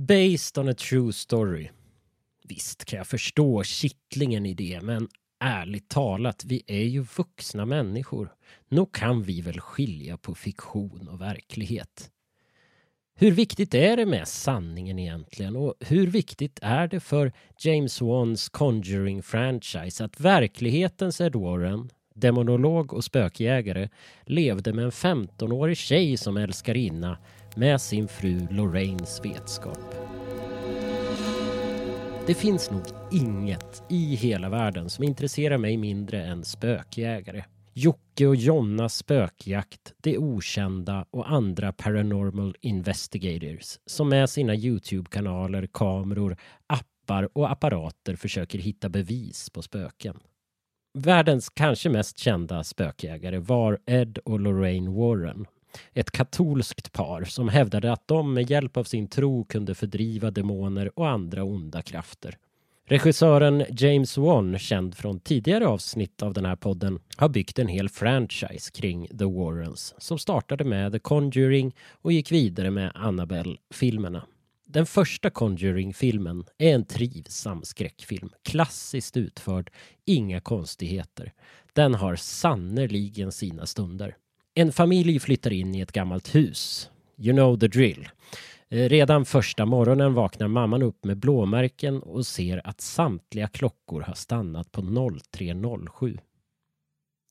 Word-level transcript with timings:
Based 0.00 0.58
on 0.58 0.68
a 0.68 0.74
true 0.74 1.12
story. 1.12 1.70
Visst 2.44 2.84
kan 2.84 2.96
jag 2.96 3.06
förstå 3.06 3.62
kittlingen 3.62 4.46
i 4.46 4.54
det, 4.54 4.80
men 4.82 5.08
ärligt 5.40 5.88
talat, 5.88 6.44
vi 6.44 6.62
är 6.66 6.82
ju 6.82 7.00
vuxna 7.16 7.66
människor. 7.66 8.32
Nog 8.68 8.94
kan 8.94 9.22
vi 9.22 9.40
väl 9.40 9.60
skilja 9.60 10.16
på 10.16 10.34
fiktion 10.34 11.08
och 11.08 11.20
verklighet. 11.20 12.10
Hur 13.14 13.30
viktigt 13.30 13.74
är 13.74 13.96
det 13.96 14.06
med 14.06 14.28
sanningen 14.28 14.98
egentligen? 14.98 15.56
Och 15.56 15.74
hur 15.80 16.06
viktigt 16.06 16.58
är 16.62 16.88
det 16.88 17.00
för 17.00 17.32
James 17.58 18.00
Wans 18.00 18.48
Conjuring-franchise 18.48 20.04
att 20.04 20.20
verklighetens 20.20 21.20
Ed 21.20 21.34
Warren, 21.34 21.90
demonolog 22.20 22.92
och 22.92 23.04
spökjägare, 23.04 23.88
levde 24.24 24.72
med 24.72 24.84
en 24.84 24.90
15-årig 24.90 25.76
tjej 25.76 26.16
som 26.16 26.36
älskarinna 26.36 27.18
med 27.56 27.80
sin 27.80 28.08
fru 28.08 28.46
Lorraines 28.50 29.20
vetskap? 29.24 29.94
Det 32.26 32.34
finns 32.34 32.70
nog 32.70 32.82
inget 33.12 33.82
i 33.88 34.14
hela 34.14 34.48
världen 34.48 34.90
som 34.90 35.04
intresserar 35.04 35.58
mig 35.58 35.76
mindre 35.76 36.24
än 36.24 36.44
spökjägare. 36.44 37.44
Jocke 37.72 38.26
och 38.26 38.36
Jonnas 38.36 38.96
spökjakt, 38.96 39.92
Det 39.96 40.18
Okända 40.18 41.06
och 41.10 41.30
andra 41.30 41.72
paranormal 41.72 42.56
investigators 42.60 43.78
som 43.86 44.08
med 44.08 44.30
sina 44.30 44.54
Youtube-kanaler, 44.54 45.68
kameror, 45.72 46.36
appar 46.66 47.28
och 47.38 47.50
apparater 47.50 48.16
försöker 48.16 48.58
hitta 48.58 48.88
bevis 48.88 49.50
på 49.50 49.62
spöken. 49.62 50.20
Världens 50.94 51.48
kanske 51.48 51.88
mest 51.88 52.18
kända 52.18 52.64
spökjägare 52.64 53.38
var 53.38 53.78
Ed 53.86 54.18
och 54.24 54.40
Lorraine 54.40 54.94
Warren. 54.94 55.46
Ett 55.92 56.10
katolskt 56.10 56.92
par 56.92 57.24
som 57.24 57.48
hävdade 57.48 57.92
att 57.92 58.08
de 58.08 58.34
med 58.34 58.50
hjälp 58.50 58.76
av 58.76 58.84
sin 58.84 59.08
tro 59.08 59.44
kunde 59.44 59.74
fördriva 59.74 60.30
demoner 60.30 60.98
och 60.98 61.08
andra 61.08 61.44
onda 61.44 61.82
krafter. 61.82 62.38
Regissören 62.84 63.64
James 63.70 64.16
Wan, 64.16 64.58
känd 64.58 64.94
från 64.94 65.20
tidigare 65.20 65.66
avsnitt 65.66 66.22
av 66.22 66.32
den 66.32 66.44
här 66.44 66.56
podden, 66.56 67.00
har 67.16 67.28
byggt 67.28 67.58
en 67.58 67.68
hel 67.68 67.88
franchise 67.88 68.70
kring 68.70 69.06
The 69.06 69.24
Warrens 69.24 69.94
som 69.98 70.18
startade 70.18 70.64
med 70.64 70.92
The 70.92 70.98
Conjuring 70.98 71.74
och 72.02 72.12
gick 72.12 72.32
vidare 72.32 72.70
med 72.70 72.92
Annabelle-filmerna. 72.94 74.22
Den 74.70 74.86
första 74.86 75.30
Conjuring-filmen 75.30 76.44
är 76.58 76.74
en 76.74 76.84
trivsam 76.84 77.62
skräckfilm, 77.62 78.30
klassiskt 78.42 79.16
utförd, 79.16 79.70
inga 80.04 80.40
konstigheter. 80.40 81.32
Den 81.72 81.94
har 81.94 82.16
sannerligen 82.16 83.32
sina 83.32 83.66
stunder. 83.66 84.16
En 84.54 84.72
familj 84.72 85.18
flyttar 85.18 85.52
in 85.52 85.74
i 85.74 85.80
ett 85.80 85.92
gammalt 85.92 86.34
hus. 86.34 86.90
You 87.16 87.32
know 87.32 87.58
the 87.58 87.68
drill. 87.68 88.08
Eh, 88.68 88.88
redan 88.88 89.24
första 89.24 89.66
morgonen 89.66 90.14
vaknar 90.14 90.48
mamman 90.48 90.82
upp 90.82 91.04
med 91.04 91.16
blåmärken 91.16 92.02
och 92.02 92.26
ser 92.26 92.66
att 92.66 92.80
samtliga 92.80 93.48
klockor 93.48 94.00
har 94.00 94.14
stannat 94.14 94.72
på 94.72 94.80
03.07. 94.80 96.18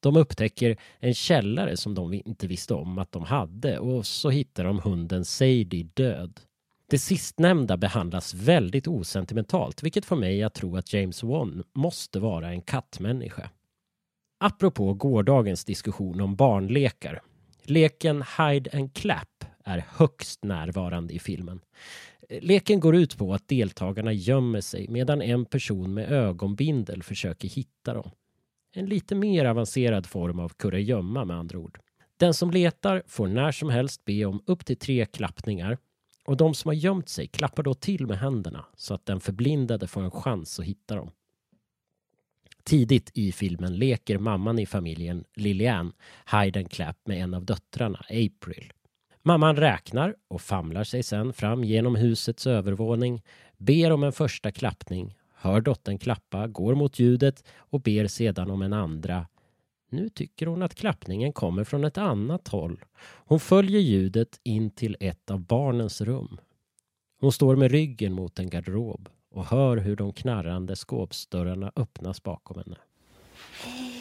De 0.00 0.16
upptäcker 0.16 0.76
en 0.98 1.14
källare 1.14 1.76
som 1.76 1.94
de 1.94 2.12
inte 2.14 2.46
visste 2.46 2.74
om 2.74 2.98
att 2.98 3.12
de 3.12 3.22
hade 3.22 3.78
och 3.78 4.06
så 4.06 4.30
hittar 4.30 4.64
de 4.64 4.78
hunden 4.78 5.24
Sadie 5.24 5.88
död. 5.94 6.40
Det 6.90 6.98
sistnämnda 6.98 7.76
behandlas 7.76 8.34
väldigt 8.34 8.88
osentimentalt 8.88 9.82
vilket 9.82 10.04
får 10.04 10.16
mig 10.16 10.42
att 10.42 10.54
tro 10.54 10.76
att 10.76 10.92
James 10.92 11.22
Wan 11.22 11.64
måste 11.74 12.20
vara 12.20 12.48
en 12.48 12.62
kattmänniska. 12.62 13.50
Apropå 14.40 14.94
gårdagens 14.94 15.64
diskussion 15.64 16.20
om 16.20 16.36
barnlekar. 16.36 17.20
Leken 17.62 18.24
Hide 18.38 18.70
and 18.72 18.94
Clap 18.94 19.44
är 19.64 19.84
högst 19.88 20.44
närvarande 20.44 21.14
i 21.14 21.18
filmen. 21.18 21.60
Leken 22.28 22.80
går 22.80 22.96
ut 22.96 23.18
på 23.18 23.34
att 23.34 23.48
deltagarna 23.48 24.12
gömmer 24.12 24.60
sig 24.60 24.88
medan 24.88 25.22
en 25.22 25.44
person 25.44 25.94
med 25.94 26.12
ögonbindel 26.12 27.02
försöker 27.02 27.48
hitta 27.48 27.94
dem. 27.94 28.10
En 28.72 28.86
lite 28.86 29.14
mer 29.14 29.44
avancerad 29.44 30.06
form 30.06 30.40
av 30.40 30.48
kurragömma 30.48 31.24
med 31.24 31.36
andra 31.36 31.58
ord. 31.58 31.78
Den 32.16 32.34
som 32.34 32.50
letar 32.50 33.02
får 33.06 33.26
när 33.26 33.52
som 33.52 33.70
helst 33.70 34.04
be 34.04 34.24
om 34.24 34.42
upp 34.46 34.64
till 34.64 34.76
tre 34.76 35.06
klappningar 35.06 35.78
och 36.26 36.36
de 36.36 36.54
som 36.54 36.68
har 36.68 36.74
gömt 36.74 37.08
sig 37.08 37.26
klappar 37.26 37.62
då 37.62 37.74
till 37.74 38.06
med 38.06 38.18
händerna 38.18 38.64
så 38.76 38.94
att 38.94 39.06
den 39.06 39.20
förblindade 39.20 39.86
får 39.86 40.02
en 40.02 40.10
chans 40.10 40.58
att 40.58 40.64
hitta 40.66 40.96
dem. 40.96 41.10
Tidigt 42.64 43.10
i 43.14 43.32
filmen 43.32 43.76
leker 43.76 44.18
mamman 44.18 44.58
i 44.58 44.66
familjen, 44.66 45.24
Lilian, 45.34 45.92
hide 46.32 46.60
and 46.60 46.70
clap 46.70 47.06
med 47.06 47.22
en 47.22 47.34
av 47.34 47.44
döttrarna, 47.44 48.04
April. 48.10 48.72
Mamman 49.22 49.56
räknar 49.56 50.14
och 50.28 50.40
famlar 50.40 50.84
sig 50.84 51.02
sen 51.02 51.32
fram 51.32 51.64
genom 51.64 51.96
husets 51.96 52.46
övervåning, 52.46 53.22
ber 53.56 53.90
om 53.90 54.02
en 54.02 54.12
första 54.12 54.52
klappning, 54.52 55.16
hör 55.34 55.60
dottern 55.60 55.98
klappa, 55.98 56.46
går 56.46 56.74
mot 56.74 56.98
ljudet 56.98 57.44
och 57.56 57.80
ber 57.80 58.06
sedan 58.06 58.50
om 58.50 58.62
en 58.62 58.72
andra. 58.72 59.26
Nu 59.88 60.08
tycker 60.08 60.46
hon 60.46 60.62
att 60.62 60.74
klappningen 60.74 61.32
kommer 61.32 61.64
från 61.64 61.84
ett 61.84 61.98
annat 61.98 62.48
håll. 62.48 62.84
Hon 63.24 63.40
följer 63.40 63.80
ljudet 63.80 64.40
in 64.42 64.70
till 64.70 64.96
ett 65.00 65.30
av 65.30 65.40
barnens 65.40 66.00
rum. 66.00 66.40
Hon 67.20 67.32
står 67.32 67.56
med 67.56 67.70
ryggen 67.70 68.12
mot 68.12 68.38
en 68.38 68.50
garderob 68.50 69.08
och 69.30 69.44
hör 69.46 69.76
hur 69.76 69.96
de 69.96 70.12
knarrande 70.12 70.76
skåpsdörrarna 70.76 71.72
öppnas 71.76 72.22
bakom 72.22 72.58
henne. 72.58 72.76
April. 73.64 73.96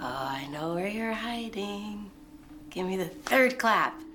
Oh, 0.00 0.32
I 0.32 0.46
know 0.52 0.74
where 0.74 0.88
you're 0.88 1.12
hiding. 1.12 2.10
Give 2.70 2.86
me 2.86 2.96
the 2.96 3.08
third 3.08 3.58
clap. 3.58 4.05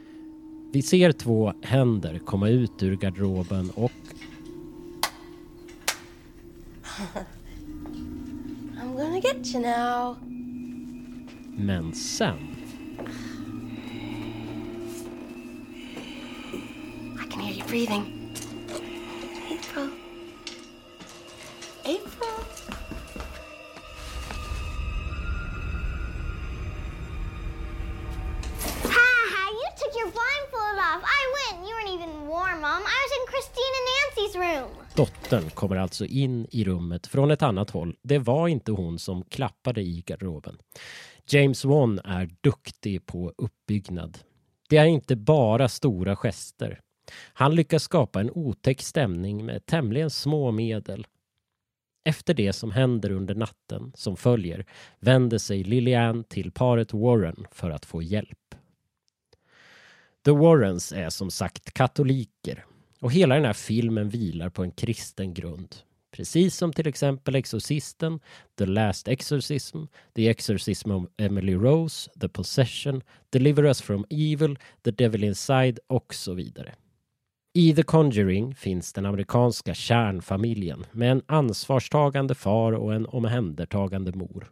Vi 0.74 0.82
ser 0.82 1.12
två 1.12 1.54
händer 1.62 2.20
komma 2.20 2.50
ut 2.50 2.84
ur 2.84 2.96
garderoben 2.96 3.70
och 3.70 3.92
get 9.24 9.54
you 9.54 9.62
now. 9.62 10.18
Men 11.58 11.94
sen... 11.94 12.38
I 17.16 17.32
can 17.32 17.42
hear 17.42 17.54
you 17.54 17.64
breathing. 17.68 18.21
Christine 33.42 33.74
and 33.80 33.88
Nancy's 33.92 34.60
room. 34.60 34.70
Dottern 34.96 35.50
kommer 35.50 35.76
alltså 35.76 36.06
in 36.06 36.48
i 36.52 36.64
rummet 36.64 37.08
från 37.08 37.32
ett 37.32 37.42
annat 37.42 37.70
håll. 37.70 37.96
Det 38.02 38.18
var 38.18 38.48
inte 38.48 38.72
hon 38.72 39.00
som 39.00 39.24
klappade 39.24 39.82
i 39.82 40.04
garderoben. 40.08 40.58
James 41.28 41.66
Wan 41.66 42.00
är 42.00 42.30
duktig 42.42 43.06
på 43.06 43.34
uppbyggnad. 43.38 44.18
Det 44.70 44.78
är 44.78 44.86
inte 44.86 45.16
bara 45.16 45.70
stora 45.70 46.16
gester. 46.16 46.80
Han 47.34 47.56
lyckas 47.56 47.84
skapa 47.84 48.20
en 48.20 48.32
otäck 48.32 48.82
stämning 48.82 49.46
med 49.46 49.66
tämligen 49.66 50.10
små 50.10 50.52
medel. 50.52 51.08
Efter 52.06 52.34
det 52.34 52.54
som 52.54 52.72
händer 52.72 53.12
under 53.12 53.36
natten 53.36 53.92
som 53.96 54.18
följer 54.18 54.66
vänder 55.00 55.38
sig 55.38 55.64
Lilian 55.64 56.24
till 56.24 56.52
paret 56.52 56.94
Warren 56.94 57.48
för 57.52 57.70
att 57.70 57.86
få 57.86 58.02
hjälp. 58.02 58.56
The 60.26 60.32
Warrens 60.32 60.92
är 60.92 61.10
som 61.10 61.32
sagt 61.32 61.74
katoliker 61.74 62.66
och 63.02 63.12
hela 63.12 63.36
den 63.36 63.46
här 63.46 63.54
filmen 63.54 64.10
vilar 64.10 64.50
på 64.50 64.64
en 64.64 64.72
kristen 64.72 65.34
grund. 65.34 65.76
Precis 66.12 66.56
som 66.56 66.74
till 66.74 66.88
exempel 66.88 67.36
Exorcisten, 67.36 68.20
The 68.58 68.66
Last 68.66 69.08
Exorcism, 69.08 69.78
The 70.16 70.30
Exorcism 70.30 70.92
of 70.92 71.10
Emily 71.18 71.56
Rose, 71.56 72.12
The 72.22 72.30
Possession, 72.30 73.02
Deliver 73.30 73.66
Us 73.66 73.82
From 73.82 74.06
Evil, 74.10 74.58
The 74.84 74.92
Devil 74.92 75.24
Inside 75.24 75.80
och 75.88 76.14
så 76.14 76.34
vidare. 76.34 76.76
I 77.54 77.76
The 77.76 77.84
Conjuring 77.84 78.56
finns 78.56 78.94
den 78.94 79.06
amerikanska 79.06 79.74
kärnfamiljen 79.74 80.86
med 80.92 81.12
en 81.12 81.22
ansvarstagande 81.26 82.36
far 82.36 82.72
och 82.74 82.94
en 82.94 83.06
omhändertagande 83.06 84.12
mor. 84.12 84.52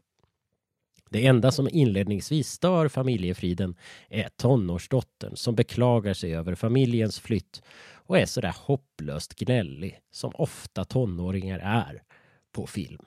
Det 1.10 1.25
enda 1.25 1.51
som 1.51 1.69
inledningsvis 1.72 2.50
stör 2.50 2.88
familjefriden 2.88 3.75
är 4.10 4.30
tonårsdottern 4.38 5.36
som 5.36 5.56
beklagar 5.56 6.13
sig 6.13 6.36
över 6.36 6.56
familjens 6.56 7.19
flytt 7.19 7.62
och 8.10 8.18
är 8.18 8.26
sådär 8.26 8.56
hopplöst 8.58 9.36
gnällig 9.36 10.00
som 10.12 10.32
ofta 10.36 10.86
tonåringar 10.86 11.60
är 11.60 12.04
på 12.52 12.68
film. 12.68 13.06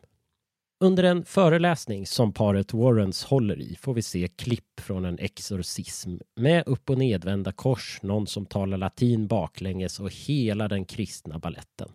Under 0.80 1.04
en 1.04 1.24
föreläsning 1.24 2.06
som 2.06 2.32
paret 2.32 2.72
Warrens 2.72 3.24
håller 3.24 3.60
i 3.60 3.76
får 3.80 3.94
vi 3.94 4.02
se 4.02 4.28
klipp 4.28 4.80
från 4.80 5.04
en 5.04 5.18
exorcism 5.18 6.16
med 6.36 6.62
upp 6.66 6.90
och 6.90 6.98
nedvända 6.98 7.52
kors, 7.52 7.98
någon 8.02 8.26
som 8.26 8.46
talar 8.46 8.76
latin 8.78 9.26
baklänges 9.26 10.00
och 10.00 10.10
hela 10.10 10.68
den 10.68 10.84
kristna 10.84 11.38
balletten. 11.38 11.88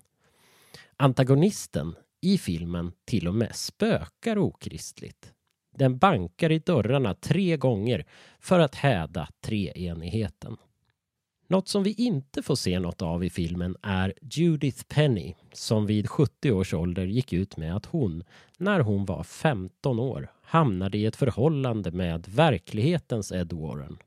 Antagonisten 0.97 1.95
i 2.21 2.37
filmen 2.37 2.91
till 3.05 3.27
och 3.27 3.35
med 3.35 3.55
spökar 3.55 4.37
okristligt. 4.37 5.33
Den 5.77 5.97
bankar 5.97 6.51
i 6.51 6.59
dörrarna 6.59 7.13
tre 7.13 7.57
gånger 7.57 8.05
för 8.39 8.59
att 8.59 8.75
häda 8.75 9.27
treenigheten. 9.41 10.57
Något 11.49 11.67
som 11.67 11.83
vi 11.83 11.93
inte 11.93 12.41
får 12.41 12.55
se 12.55 12.79
något 12.79 13.01
av 13.01 13.23
i 13.23 13.29
filmen 13.29 13.75
är 13.81 14.13
Judith 14.21 14.83
Penny 14.87 15.35
som 15.53 15.85
vid 15.85 16.09
70 16.09 16.51
års 16.51 16.73
ålder 16.73 17.05
gick 17.05 17.33
ut 17.33 17.57
med 17.57 17.75
att 17.75 17.85
hon, 17.85 18.23
när 18.57 18.79
hon 18.79 19.05
var 19.05 19.23
15 19.23 19.99
år, 19.99 20.31
hamnade 20.41 20.97
i 20.97 21.05
ett 21.05 21.15
förhållande 21.15 21.91
med 21.91 22.27
verklighetens 22.27 23.31
Ed 23.31 23.53
Warren. 23.53 23.97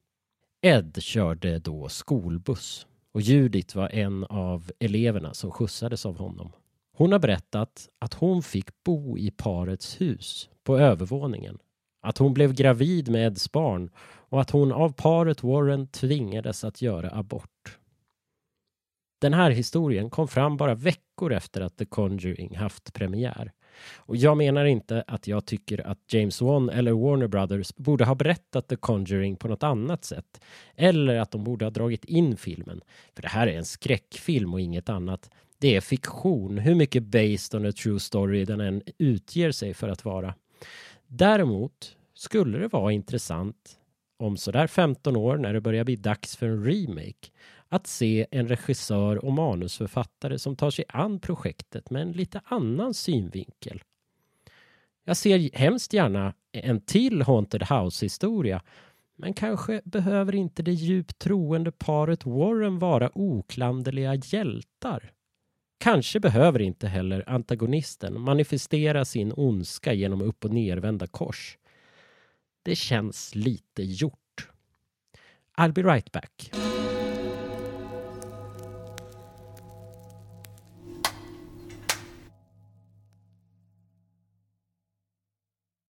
Ed 0.62 1.02
körde 1.02 1.58
då 1.58 1.88
skolbuss 1.88 2.86
och 3.12 3.20
Judith 3.20 3.76
var 3.76 3.88
en 3.88 4.24
av 4.24 4.70
eleverna 4.78 5.34
som 5.34 5.50
skjutsades 5.50 6.06
av 6.06 6.18
honom. 6.18 6.52
Hon 6.96 7.12
har 7.12 7.18
berättat 7.18 7.88
att 7.98 8.14
hon 8.14 8.42
fick 8.42 8.82
bo 8.84 9.18
i 9.18 9.30
parets 9.30 10.00
hus 10.00 10.50
på 10.64 10.78
övervåningen, 10.78 11.58
att 12.00 12.18
hon 12.18 12.34
blev 12.34 12.52
gravid 12.52 13.08
med 13.08 13.26
Eds 13.26 13.52
barn 13.52 13.90
och 14.02 14.40
att 14.40 14.50
hon 14.50 14.72
av 14.72 14.92
paret 14.92 15.42
Warren 15.42 15.86
tvingades 15.86 16.64
att 16.64 16.82
göra 16.82 17.10
abort. 17.10 17.78
Den 19.20 19.34
här 19.34 19.50
historien 19.50 20.10
kom 20.10 20.28
fram 20.28 20.56
bara 20.56 20.74
veckor 20.74 21.32
efter 21.32 21.60
att 21.60 21.76
The 21.76 21.84
Conjuring 21.84 22.56
haft 22.56 22.92
premiär. 22.92 23.52
Och 23.96 24.16
jag 24.16 24.36
menar 24.36 24.64
inte 24.64 25.04
att 25.06 25.26
jag 25.26 25.46
tycker 25.46 25.86
att 25.86 25.98
James 26.12 26.40
Wan 26.40 26.70
eller 26.70 26.92
Warner 26.92 27.26
Brothers 27.26 27.74
borde 27.76 28.04
ha 28.04 28.14
berättat 28.14 28.68
The 28.68 28.76
Conjuring 28.76 29.36
på 29.36 29.48
något 29.48 29.62
annat 29.62 30.04
sätt. 30.04 30.40
Eller 30.76 31.16
att 31.16 31.30
de 31.30 31.44
borde 31.44 31.64
ha 31.64 31.70
dragit 31.70 32.04
in 32.04 32.36
filmen. 32.36 32.80
För 33.14 33.22
det 33.22 33.28
här 33.28 33.46
är 33.46 33.56
en 33.56 33.64
skräckfilm 33.64 34.54
och 34.54 34.60
inget 34.60 34.88
annat. 34.88 35.30
Det 35.58 35.76
är 35.76 35.80
fiktion, 35.80 36.58
hur 36.58 36.74
mycket 36.74 37.02
based 37.02 37.60
on 37.60 37.66
a 37.66 37.72
true 37.72 38.00
story 38.00 38.44
den 38.44 38.60
än 38.60 38.82
utger 38.98 39.52
sig 39.52 39.74
för 39.74 39.88
att 39.88 40.04
vara. 40.04 40.34
Däremot 41.12 41.96
skulle 42.14 42.58
det 42.58 42.68
vara 42.68 42.92
intressant 42.92 43.78
om 44.16 44.36
sådär 44.36 44.66
15 44.66 45.16
år 45.16 45.36
när 45.36 45.52
det 45.52 45.60
börjar 45.60 45.84
bli 45.84 45.96
dags 45.96 46.36
för 46.36 46.46
en 46.46 46.64
remake 46.64 47.30
att 47.68 47.86
se 47.86 48.26
en 48.30 48.48
regissör 48.48 49.24
och 49.24 49.32
manusförfattare 49.32 50.38
som 50.38 50.56
tar 50.56 50.70
sig 50.70 50.84
an 50.88 51.20
projektet 51.20 51.90
med 51.90 52.02
en 52.02 52.12
lite 52.12 52.40
annan 52.44 52.94
synvinkel. 52.94 53.82
Jag 55.04 55.16
ser 55.16 55.56
hemskt 55.56 55.92
gärna 55.92 56.34
en 56.52 56.80
till 56.80 57.22
Haunted 57.22 57.62
House-historia 57.62 58.62
men 59.16 59.34
kanske 59.34 59.82
behöver 59.84 60.34
inte 60.34 60.62
det 60.62 60.72
djupt 60.72 61.18
troende 61.18 61.72
paret 61.72 62.26
Warren 62.26 62.78
vara 62.78 63.10
oklanderliga 63.14 64.14
hjältar. 64.14 65.12
Kanske 65.82 66.20
behöver 66.20 66.62
inte 66.62 66.88
heller 66.88 67.24
antagonisten 67.26 68.20
manifestera 68.20 69.04
sin 69.04 69.32
ondska 69.36 69.92
genom 69.92 70.22
upp 70.22 70.44
och 70.44 70.54
nervända 70.54 71.06
kors. 71.06 71.58
Det 72.62 72.76
känns 72.76 73.34
lite 73.34 73.82
gjort. 73.82 74.48
I'll 75.56 75.72
be 75.72 75.82
right 75.82 76.12
back. 76.12 76.59